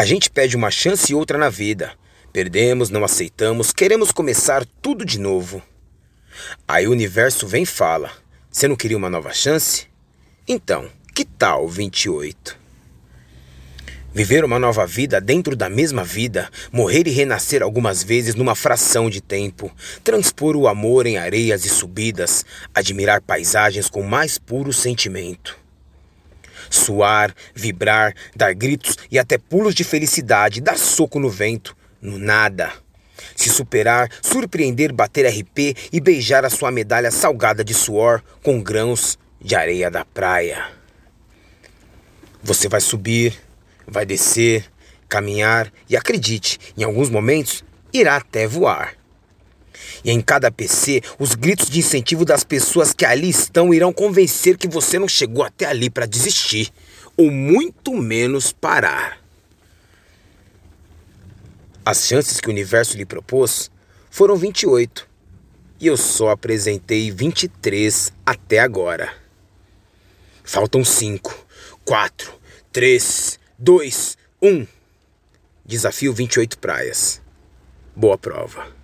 A 0.00 0.04
gente 0.06 0.30
pede 0.30 0.56
uma 0.56 0.70
chance 0.70 1.12
e 1.12 1.14
outra 1.14 1.36
na 1.36 1.50
vida. 1.50 1.92
Perdemos, 2.32 2.88
não 2.88 3.04
aceitamos, 3.04 3.70
queremos 3.70 4.10
começar 4.10 4.64
tudo 4.80 5.04
de 5.04 5.20
novo. 5.20 5.62
Aí 6.66 6.88
o 6.88 6.90
universo 6.90 7.46
vem 7.46 7.64
e 7.64 7.66
fala: 7.66 8.10
Você 8.50 8.66
não 8.66 8.76
queria 8.76 8.96
uma 8.96 9.10
nova 9.10 9.30
chance? 9.34 9.88
Então, 10.48 10.88
que 11.14 11.22
tal 11.22 11.68
28? 11.68 12.58
Viver 14.14 14.42
uma 14.42 14.58
nova 14.58 14.86
vida 14.86 15.20
dentro 15.20 15.54
da 15.54 15.68
mesma 15.68 16.02
vida, 16.02 16.48
morrer 16.72 17.06
e 17.06 17.10
renascer 17.10 17.62
algumas 17.62 18.02
vezes 18.02 18.34
numa 18.34 18.54
fração 18.54 19.10
de 19.10 19.20
tempo, 19.20 19.70
transpor 20.02 20.56
o 20.56 20.66
amor 20.66 21.06
em 21.06 21.18
areias 21.18 21.66
e 21.66 21.68
subidas, 21.68 22.42
admirar 22.74 23.20
paisagens 23.20 23.90
com 23.90 24.02
mais 24.02 24.38
puro 24.38 24.72
sentimento 24.72 25.59
suar, 26.68 27.34
vibrar, 27.54 28.14
dar 28.34 28.54
gritos 28.54 28.96
e 29.10 29.18
até 29.18 29.38
pulos 29.38 29.74
de 29.74 29.84
felicidade, 29.84 30.60
dar 30.60 30.76
soco 30.76 31.18
no 31.18 31.30
vento, 31.30 31.76
no 32.00 32.18
nada. 32.18 32.72
Se 33.36 33.48
superar, 33.48 34.10
surpreender, 34.22 34.92
bater 34.92 35.26
RP 35.26 35.76
e 35.92 36.00
beijar 36.00 36.44
a 36.44 36.50
sua 36.50 36.70
medalha 36.70 37.10
salgada 37.10 37.64
de 37.64 37.74
suor 37.74 38.22
com 38.42 38.62
grãos 38.62 39.18
de 39.40 39.54
areia 39.54 39.90
da 39.90 40.04
praia. 40.04 40.68
Você 42.42 42.68
vai 42.68 42.80
subir, 42.80 43.38
vai 43.86 44.06
descer, 44.06 44.64
caminhar 45.08 45.72
e 45.88 45.96
acredite, 45.96 46.58
em 46.76 46.84
alguns 46.84 47.10
momentos 47.10 47.64
irá 47.92 48.16
até 48.16 48.46
voar. 48.46 48.99
E 50.04 50.10
em 50.10 50.20
cada 50.20 50.50
PC, 50.50 51.02
os 51.18 51.34
gritos 51.34 51.68
de 51.68 51.80
incentivo 51.80 52.24
das 52.24 52.44
pessoas 52.44 52.92
que 52.92 53.04
ali 53.04 53.28
estão 53.28 53.74
irão 53.74 53.92
convencer 53.92 54.56
que 54.56 54.68
você 54.68 54.98
não 54.98 55.08
chegou 55.08 55.44
até 55.44 55.66
ali 55.66 55.90
para 55.90 56.06
desistir, 56.06 56.72
ou 57.16 57.30
muito 57.30 57.94
menos 57.94 58.52
parar. 58.52 59.18
As 61.84 62.06
chances 62.06 62.40
que 62.40 62.48
o 62.48 62.52
universo 62.52 62.96
lhe 62.96 63.04
propôs 63.04 63.70
foram 64.10 64.36
28, 64.36 65.08
e 65.80 65.86
eu 65.86 65.96
só 65.96 66.30
apresentei 66.30 67.10
23 67.10 68.12
até 68.24 68.58
agora. 68.58 69.12
Faltam 70.44 70.84
5, 70.84 71.46
4, 71.84 72.32
3, 72.72 73.38
2, 73.58 74.18
1. 74.42 74.66
Desafio 75.64 76.12
28 76.12 76.58
praias. 76.58 77.22
Boa 77.94 78.18
prova. 78.18 78.79